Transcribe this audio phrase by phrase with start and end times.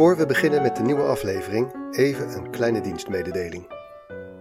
[0.00, 3.66] Voor we beginnen met de nieuwe aflevering, even een kleine dienstmededeling.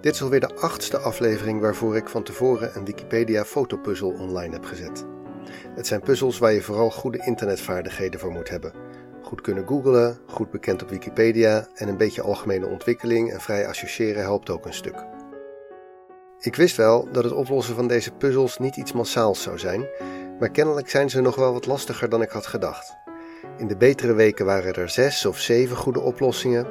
[0.02, 4.66] Dit is alweer de achtste aflevering waarvoor ik van tevoren een Wikipedia fotopuzzel online heb
[4.66, 5.06] gezet.
[5.76, 8.74] Het zijn puzzels waar je vooral goede internetvaardigheden voor moet hebben.
[9.22, 14.22] Goed kunnen googlen, goed bekend op Wikipedia en een beetje algemene ontwikkeling en vrij associëren
[14.22, 15.06] helpt ook een stuk.
[16.40, 19.88] Ik wist wel dat het oplossen van deze puzzels niet iets massaals zou zijn,
[20.40, 22.98] maar kennelijk zijn ze nog wel wat lastiger dan ik had gedacht.
[23.58, 26.68] In de betere weken waren er zes of zeven goede oplossingen.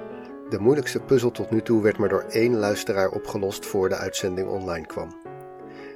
[0.48, 4.48] De moeilijkste puzzel tot nu toe werd maar door één luisteraar opgelost voor de uitzending
[4.48, 5.16] online kwam.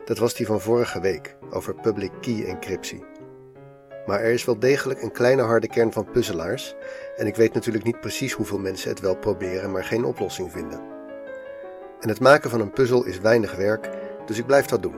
[0.04, 3.04] Dat was die van vorige week over public key encryptie.
[4.06, 6.74] Maar er is wel degelijk een kleine harde kern van puzzelaars
[7.16, 10.80] en ik weet natuurlijk niet precies hoeveel mensen het wel proberen, maar geen oplossing vinden.
[12.00, 13.88] En het maken van een puzzel is weinig werk,
[14.26, 14.96] dus ik blijf dat doen.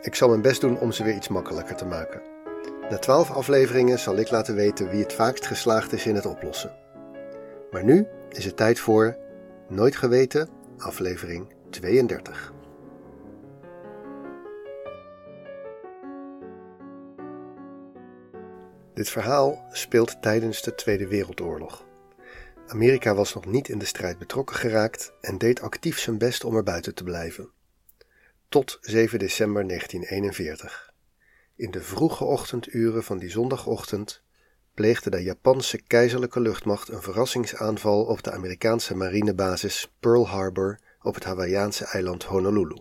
[0.00, 2.35] Ik zal mijn best doen om ze weer iets makkelijker te maken.
[2.90, 6.76] Na twaalf afleveringen zal ik laten weten wie het vaakst geslaagd is in het oplossen.
[7.70, 9.16] Maar nu is het tijd voor
[9.68, 10.48] Nooit Geweten,
[10.78, 12.52] aflevering 32.
[18.94, 21.84] Dit verhaal speelt tijdens de Tweede Wereldoorlog.
[22.66, 26.56] Amerika was nog niet in de strijd betrokken geraakt en deed actief zijn best om
[26.56, 27.50] er buiten te blijven.
[28.48, 30.94] Tot 7 december 1941.
[31.56, 34.22] In de vroege ochtenduren van die zondagochtend
[34.74, 41.24] pleegde de Japanse keizerlijke luchtmacht een verrassingsaanval op de Amerikaanse marinebasis Pearl Harbor op het
[41.24, 42.80] Hawaïaanse eiland Honolulu.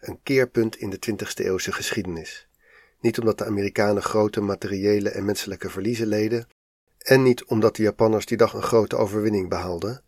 [0.00, 2.48] Een keerpunt in de 20e eeuwse geschiedenis.
[3.00, 6.48] Niet omdat de Amerikanen grote materiële en menselijke verliezen leden,
[6.98, 10.02] en niet omdat de Japanners die dag een grote overwinning behaalden,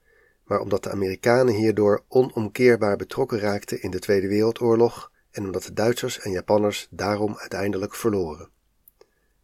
[0.45, 5.73] maar omdat de Amerikanen hierdoor onomkeerbaar betrokken raakten in de Tweede Wereldoorlog en omdat de
[5.73, 8.51] Duitsers en Japanners daarom uiteindelijk verloren.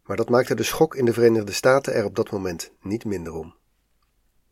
[0.03, 3.33] Maar dat maakte de schok in de Verenigde Staten er op dat moment niet minder
[3.33, 3.55] om.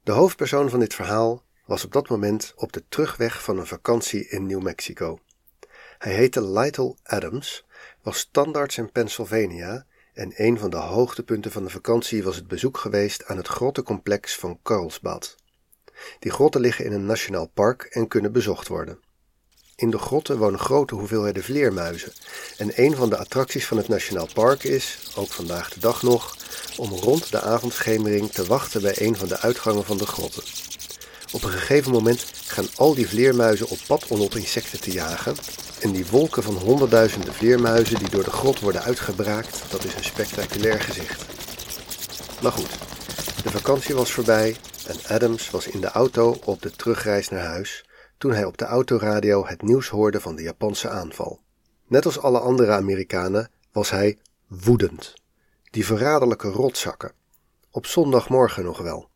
[0.04, 4.28] De hoofdpersoon van dit verhaal was op dat moment op de terugweg van een vakantie
[4.28, 5.20] in New Mexico.
[5.98, 7.66] Hij heette Lytle Adams,
[8.02, 12.78] was standaards in Pennsylvania en een van de hoogtepunten van de vakantie was het bezoek
[12.78, 15.36] geweest aan het grottencomplex van Carlsbad.
[16.20, 19.00] Die grotten liggen in een nationaal park en kunnen bezocht worden.
[19.80, 22.12] In de grotten wonen grote hoeveelheden vleermuizen.
[22.58, 26.36] En een van de attracties van het Nationaal Park is, ook vandaag de dag nog,
[26.78, 30.44] om rond de avondschemering te wachten bij een van de uitgangen van de grotten.
[31.32, 35.36] Op een gegeven moment gaan al die vleermuizen op pad om op insecten te jagen.
[35.80, 40.04] En die wolken van honderdduizenden vleermuizen die door de grot worden uitgebraakt, dat is een
[40.04, 41.26] spectaculair gezicht.
[42.42, 42.78] Maar goed,
[43.44, 44.56] de vakantie was voorbij
[44.88, 47.86] en Adams was in de auto op de terugreis naar huis
[48.18, 51.40] toen hij op de autoradio het nieuws hoorde van de Japanse aanval.
[51.88, 54.18] Net als alle andere Amerikanen was hij
[54.48, 55.14] woedend.
[55.72, 57.12] Die verraderlijke rotzakken.
[57.72, 59.10] Op zondagmorgen nog wel.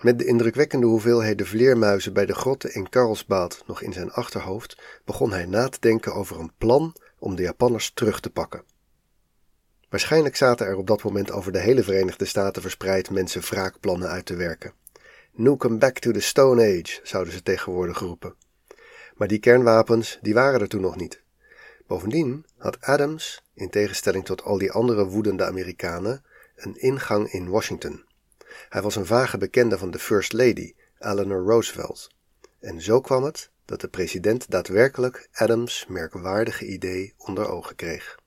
[0.00, 5.32] Met de indrukwekkende hoeveelheden vleermuizen bij de grotten in Karlsbad nog in zijn achterhoofd, begon
[5.32, 8.64] hij na te denken over een plan om de Japanners terug te pakken.
[9.88, 14.26] Waarschijnlijk zaten er op dat moment over de hele Verenigde Staten verspreid mensen wraakplannen uit
[14.26, 14.72] te werken.
[15.38, 18.34] Nukem back to the Stone Age, zouden ze tegenwoordig roepen.
[19.16, 21.22] Maar die kernwapens, die waren er toen nog niet.
[21.86, 26.24] Bovendien had Adams, in tegenstelling tot al die andere woedende Amerikanen,
[26.56, 28.04] een ingang in Washington.
[28.68, 32.08] Hij was een vage bekende van de First Lady, Eleanor Roosevelt.
[32.60, 38.18] En zo kwam het dat de president daadwerkelijk Adams' merkwaardige idee onder ogen kreeg.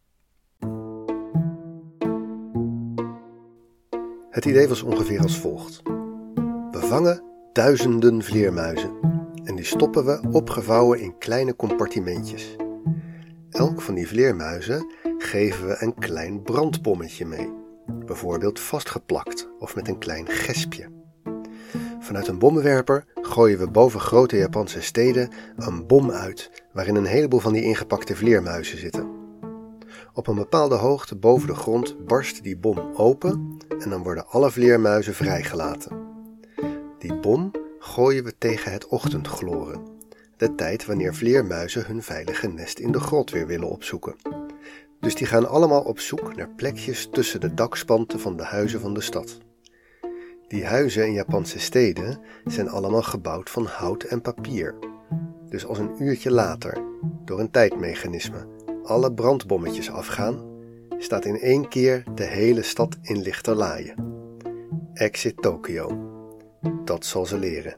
[4.30, 5.82] Het idee was ongeveer als volgt.
[6.90, 7.24] Vangen
[7.54, 8.92] duizenden vleermuizen
[9.44, 12.56] en die stoppen we opgevouwen in kleine compartimentjes.
[13.50, 17.54] Elk van die vleermuizen geven we een klein brandbommetje mee,
[18.06, 20.90] bijvoorbeeld vastgeplakt of met een klein gespje.
[22.00, 27.40] Vanuit een bommenwerper gooien we boven grote Japanse steden een bom uit waarin een heleboel
[27.40, 29.10] van die ingepakte vleermuizen zitten.
[30.14, 34.52] Op een bepaalde hoogte boven de grond barst die bom open en dan worden alle
[34.52, 36.09] vleermuizen vrijgelaten.
[37.00, 39.88] Die bom gooien we tegen het ochtendgloren,
[40.38, 44.16] de tijd wanneer vleermuizen hun veilige nest in de grot weer willen opzoeken.
[45.00, 48.94] Dus die gaan allemaal op zoek naar plekjes tussen de dakspanten van de huizen van
[48.94, 49.38] de stad.
[50.48, 54.76] Die huizen in Japanse steden zijn allemaal gebouwd van hout en papier.
[55.50, 56.78] Dus als een uurtje later,
[57.26, 58.48] door een tijdmechanisme,
[58.84, 60.42] alle brandbommetjes afgaan,
[60.98, 63.96] staat in één keer de hele stad in lichterlaaien.
[64.94, 66.18] Exit Tokyo.
[66.84, 67.78] Dat zal ze leren.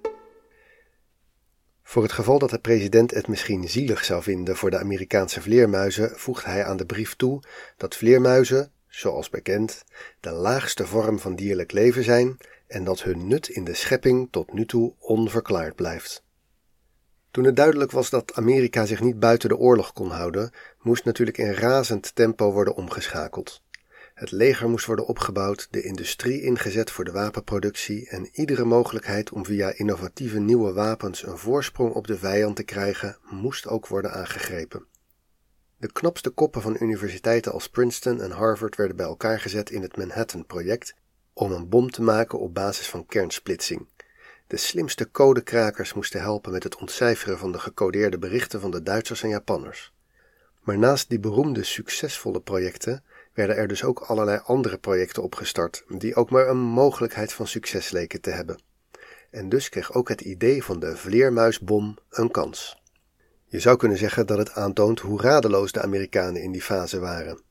[1.84, 6.12] Voor het geval dat de president het misschien zielig zou vinden voor de Amerikaanse vleermuizen,
[6.16, 7.44] voegt hij aan de brief toe
[7.78, 9.84] dat vleermuizen, zoals bekend,
[10.20, 12.38] de laagste vorm van dierlijk leven zijn
[12.68, 16.24] en dat hun nut in de schepping tot nu toe onverklaard blijft.
[17.32, 20.52] Toen het duidelijk was dat Amerika zich niet buiten de oorlog kon houden,
[20.82, 23.62] moest natuurlijk in razend tempo worden omgeschakeld.
[24.22, 29.46] Het leger moest worden opgebouwd, de industrie ingezet voor de wapenproductie en iedere mogelijkheid om
[29.46, 34.86] via innovatieve nieuwe wapens een voorsprong op de vijand te krijgen, moest ook worden aangegrepen.
[35.78, 39.98] De knapste koppen van universiteiten als Princeton en Harvard werden bij elkaar gezet in het
[39.98, 40.96] Manhattan-project
[41.34, 43.88] om een bom te maken op basis van kernsplitsing.
[44.48, 49.24] De slimste codekrakers moesten helpen met het ontcijferen van de gecodeerde berichten van de Duitsers
[49.24, 49.94] en Japanners.
[50.62, 53.04] Maar naast die beroemde succesvolle projecten
[53.34, 57.92] werden er dus ook allerlei andere projecten opgestart, die ook maar een mogelijkheid van succes
[57.92, 58.62] leken te hebben.
[59.30, 62.82] En dus kreeg ook het idee van de vleermuisbom een kans.
[63.46, 67.42] Je zou kunnen zeggen dat het aantoont hoe radeloos de Amerikanen in die fase waren.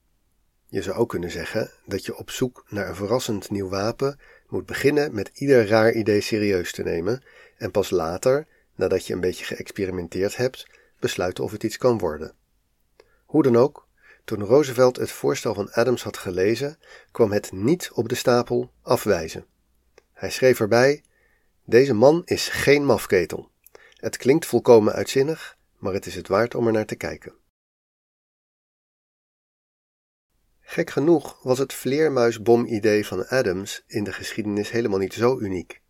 [0.67, 4.19] Je zou ook kunnen zeggen dat je op zoek naar een verrassend nieuw wapen
[4.49, 7.23] moet beginnen met ieder raar idee serieus te nemen
[7.57, 10.67] en pas later, nadat je een beetje geëxperimenteerd hebt,
[10.99, 12.35] besluiten of het iets kan worden.
[13.25, 13.87] Hoe dan ook,
[14.25, 16.79] toen Roosevelt het voorstel van Adams had gelezen,
[17.11, 19.47] kwam het niet op de stapel afwijzen.
[20.13, 21.05] Hij schreef erbij:
[21.65, 23.51] Deze man is geen mafketel.
[23.95, 27.35] Het klinkt volkomen uitzinnig, maar het is het waard om er naar te kijken.
[30.61, 35.81] Gek genoeg was het vleermuisbom-idee van Adams in de geschiedenis helemaal niet zo uniek.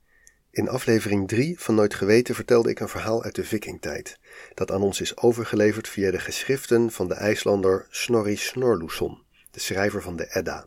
[0.53, 4.19] In aflevering 3 van Nooit Geweten vertelde ik een verhaal uit de Vikingtijd,
[4.55, 10.03] dat aan ons is overgeleverd via de geschriften van de IJslander Snorri Snorluson, de schrijver
[10.03, 10.67] van de Edda.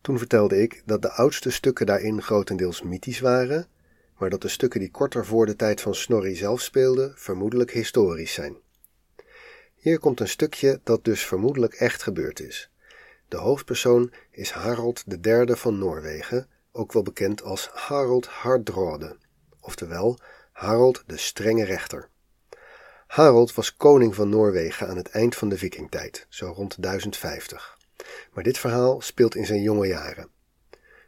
[0.00, 3.66] Toen vertelde ik dat de oudste stukken daarin grotendeels mythisch waren,
[4.18, 8.32] maar dat de stukken die korter voor de tijd van Snorri zelf speelden vermoedelijk historisch
[8.32, 8.56] zijn.
[9.74, 12.70] Hier komt een stukje dat dus vermoedelijk echt gebeurd is.
[13.28, 19.16] De hoofdpersoon is Harald III van Noorwegen, ook wel bekend als Harald Hardrade,
[19.60, 20.18] oftewel
[20.52, 22.08] Harald de strenge rechter.
[23.06, 27.78] Harold was koning van Noorwegen aan het eind van de vikingtijd, zo rond 1050.
[28.32, 30.30] Maar dit verhaal speelt in zijn jonge jaren.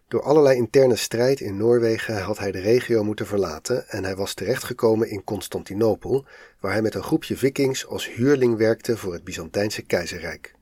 [0.09, 4.35] Door allerlei interne strijd in Noorwegen had hij de regio moeten verlaten en hij was
[4.35, 6.27] terechtgekomen in Constantinopel,
[6.61, 10.55] waar hij met een groepje vikings als huurling werkte voor het Byzantijnse keizerrijk.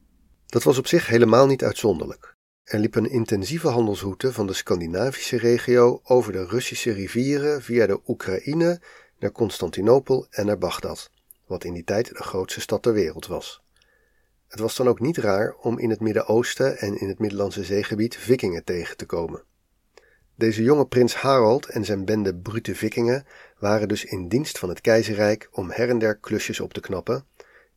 [0.46, 2.31] Dat was op zich helemaal niet uitzonderlijk.
[2.62, 8.00] Er liep een intensieve handelsroute van de Scandinavische regio over de Russische rivieren via de
[8.06, 8.80] Oekraïne
[9.18, 11.10] naar Constantinopel en naar Bagdad,
[11.46, 13.62] wat in die tijd de grootste stad ter wereld was.
[14.48, 18.16] Het was dan ook niet raar om in het Midden-Oosten en in het Middellandse zeegebied
[18.16, 19.42] vikingen tegen te komen.
[20.34, 23.26] Deze jonge prins Harald en zijn bende brute vikingen
[23.58, 27.26] waren dus in dienst van het keizerrijk om her en der klusjes op te knappen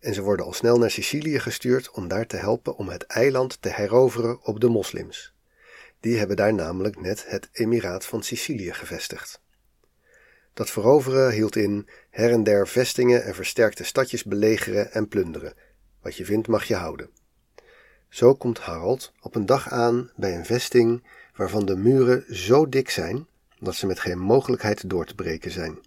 [0.06, 3.62] en ze worden al snel naar Sicilië gestuurd om daar te helpen om het eiland
[3.62, 5.34] te heroveren op de moslims.
[6.00, 9.42] Die hebben daar namelijk net het Emiraat van Sicilië gevestigd.
[10.54, 15.54] Dat veroveren hield in her en der vestingen en versterkte stadjes belegeren en plunderen.
[16.02, 17.10] Wat je vindt mag je houden.
[18.10, 21.04] Zo komt Harald op een dag aan bij een vesting
[21.36, 23.28] waarvan de muren zo dik zijn
[23.60, 25.80] dat ze met geen mogelijkheid door te breken zijn.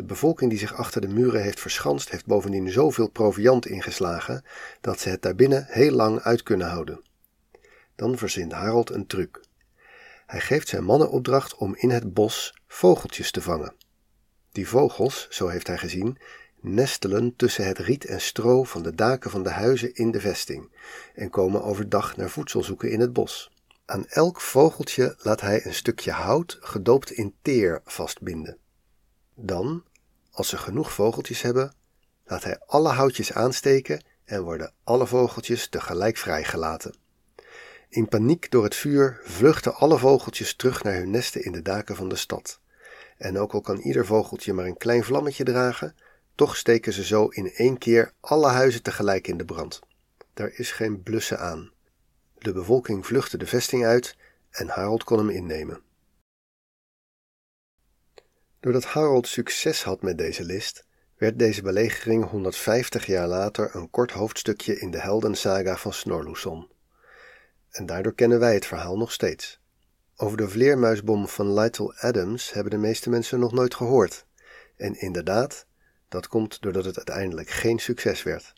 [0.00, 4.44] De bevolking die zich achter de muren heeft verschanst, heeft bovendien zoveel proviand ingeslagen
[4.80, 7.02] dat ze het daarbinnen heel lang uit kunnen houden.
[7.96, 9.40] Dan verzint Harold een truc.
[10.26, 13.74] Hij geeft zijn mannen opdracht om in het bos vogeltjes te vangen.
[14.52, 16.18] Die vogels, zo heeft hij gezien,
[16.60, 20.76] nestelen tussen het riet en stro van de daken van de huizen in de vesting
[21.14, 23.50] en komen overdag naar voedsel zoeken in het bos.
[23.84, 28.58] Aan elk vogeltje laat hij een stukje hout gedoopt in teer vastbinden.
[29.34, 29.84] Dan,
[30.30, 31.74] als ze genoeg vogeltjes hebben,
[32.24, 36.94] laat hij alle houtjes aansteken en worden alle vogeltjes tegelijk vrijgelaten.
[37.88, 41.96] In paniek door het vuur vluchten alle vogeltjes terug naar hun nesten in de daken
[41.96, 42.60] van de stad.
[43.16, 45.94] En ook al kan ieder vogeltje maar een klein vlammetje dragen,
[46.34, 49.80] toch steken ze zo in één keer alle huizen tegelijk in de brand.
[50.34, 51.70] Daar is geen blussen aan.
[52.38, 54.16] De bevolking vluchtte de vesting uit
[54.50, 55.80] en Harold kon hem innemen.
[58.60, 60.84] Doordat Harold succes had met deze list,
[61.16, 66.68] werd deze belegering 150 jaar later een kort hoofdstukje in de heldensaga van Snorluson.
[67.70, 69.60] En daardoor kennen wij het verhaal nog steeds.
[70.16, 74.26] Over de vleermuisbom van Lytle Adams hebben de meeste mensen nog nooit gehoord.
[74.76, 75.66] En inderdaad,
[76.08, 78.52] dat komt doordat het uiteindelijk geen succes werd.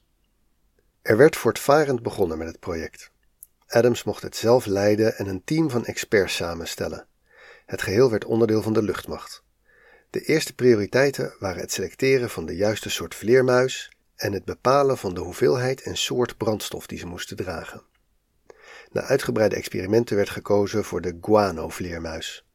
[1.03, 3.11] Er werd voortvarend begonnen met het project.
[3.67, 7.07] Adams mocht het zelf leiden en een team van experts samenstellen.
[7.67, 9.42] Het geheel werd onderdeel van de luchtmacht.
[10.13, 15.15] De eerste prioriteiten waren het selecteren van de juiste soort vleermuis en het bepalen van
[15.15, 17.83] de hoeveelheid en soort brandstof die ze moesten dragen.
[18.91, 22.47] Na uitgebreide experimenten werd gekozen voor de guano-vleermuis.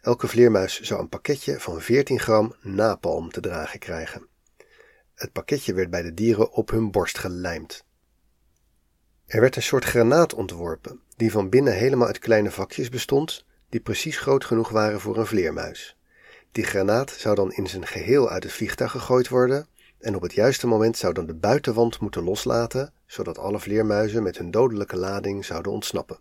[0.00, 4.26] Elke vleermuis zou een pakketje van 14 gram napalm te dragen krijgen.
[5.14, 7.84] Het pakketje werd bij de dieren op hun borst gelijmd.
[9.26, 13.80] Er werd een soort granaat ontworpen, die van binnen helemaal uit kleine vakjes bestond, die
[13.80, 15.96] precies groot genoeg waren voor een vleermuis.
[16.54, 19.66] Die granaat zou dan in zijn geheel uit het vliegtuig gegooid worden
[19.98, 24.38] en op het juiste moment zou dan de buitenwand moeten loslaten, zodat alle vleermuizen met
[24.38, 26.18] hun dodelijke lading zouden ontsnappen.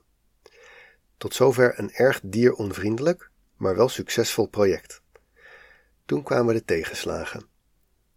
[1.17, 5.01] Tot zover een erg dieronvriendelijk, maar wel succesvol project.
[6.05, 7.45] Toen kwamen de tegenslagen.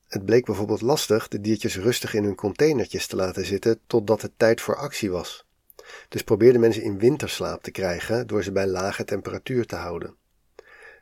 [0.08, 4.32] Het bleek bijvoorbeeld lastig de diertjes rustig in hun containertjes te laten zitten totdat het
[4.36, 5.46] tijd voor actie was.
[6.08, 10.16] Dus probeerden mensen in winterslaap te krijgen door ze bij lage temperatuur te houden.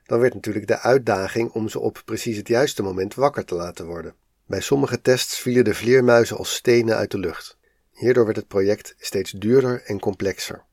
[0.06, 3.86] Dan werd natuurlijk de uitdaging om ze op precies het juiste moment wakker te laten
[3.86, 4.14] worden.
[4.46, 7.56] Bij sommige tests vielen de vleermuizen als stenen uit de lucht.
[7.92, 10.64] Hierdoor werd het project steeds duurder en complexer.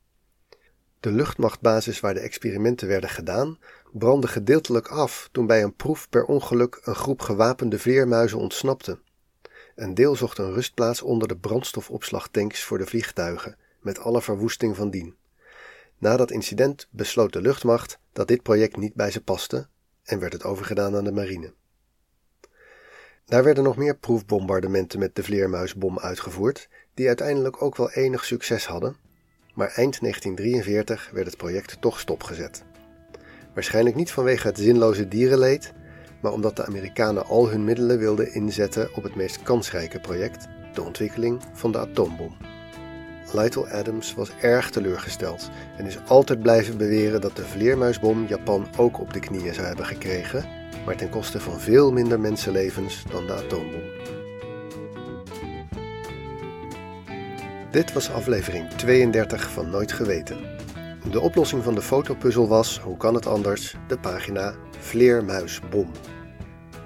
[1.00, 3.58] De luchtmachtbasis waar de experimenten werden gedaan,
[3.92, 8.98] brandde gedeeltelijk af toen bij een proef per ongeluk een groep gewapende vleermuizen ontsnapte.
[9.74, 14.90] Een deel zocht een rustplaats onder de brandstofopslagtanks voor de vliegtuigen, met alle verwoesting van
[14.90, 15.16] dien.
[16.02, 19.66] Na dat incident besloot de luchtmacht dat dit project niet bij ze paste
[20.02, 21.52] en werd het overgedaan aan de marine.
[23.24, 28.66] Daar werden nog meer proefbombardementen met de vleermuisbom uitgevoerd, die uiteindelijk ook wel enig succes
[28.66, 28.96] hadden,
[29.54, 32.64] maar eind 1943 werd het project toch stopgezet.
[33.54, 35.72] Waarschijnlijk niet vanwege het zinloze dierenleed,
[36.22, 40.82] maar omdat de Amerikanen al hun middelen wilden inzetten op het meest kansrijke project, de
[40.82, 42.51] ontwikkeling van de atoombom.
[43.32, 49.00] Lytle Adams was erg teleurgesteld en is altijd blijven beweren dat de vleermuisbom Japan ook
[49.00, 50.44] op de knieën zou hebben gekregen,
[50.86, 53.82] maar ten koste van veel minder mensenlevens dan de atoombom.
[57.70, 60.38] Dit was aflevering 32 van Nooit Geweten.
[61.10, 65.90] De oplossing van de fotopuzzel was, hoe kan het anders, de pagina Vleermuisbom.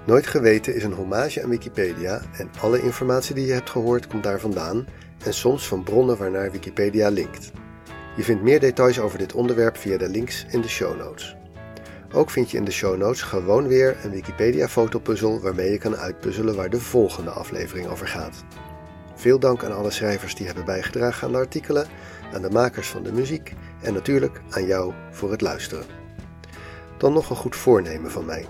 [0.05, 4.23] Nooit Geweten is een hommage aan Wikipedia en alle informatie die je hebt gehoord komt
[4.23, 4.85] daar vandaan
[5.27, 7.51] en soms van bronnen waarnaar Wikipedia linkt.
[8.15, 11.35] Je vindt meer details over dit onderwerp via de links in de show notes.
[12.13, 15.95] Ook vind je in de show notes gewoon weer een Wikipedia fotopuzzel waarmee je kan
[15.95, 18.43] uitpuzzelen waar de volgende aflevering over gaat.
[19.15, 21.87] Veel dank aan alle schrijvers die hebben bijgedragen aan de artikelen,
[22.33, 25.85] aan de makers van de muziek en natuurlijk aan jou voor het luisteren.
[26.97, 28.45] Dan nog een goed voornemen van mij.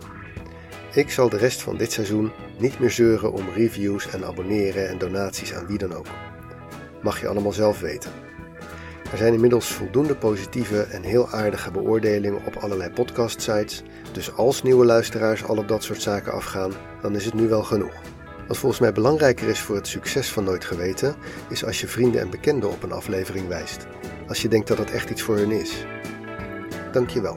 [0.93, 4.98] Ik zal de rest van dit seizoen niet meer zeuren om reviews en abonneren en
[4.98, 6.07] donaties aan wie dan ook.
[7.07, 8.11] Mag je allemaal zelf weten.
[9.11, 14.85] Er zijn inmiddels voldoende positieve en heel aardige beoordelingen op allerlei podcast-sites, dus als nieuwe
[14.85, 16.71] luisteraars al op dat soort zaken afgaan,
[17.01, 17.93] dan is het nu wel genoeg.
[18.47, 21.15] Wat volgens mij belangrijker is voor het succes van Nooit Geweten,
[21.49, 23.87] is als je vrienden en bekenden op een aflevering wijst.
[24.27, 25.85] Als je denkt dat het echt iets voor hun is.
[26.91, 27.35] Dankjewel.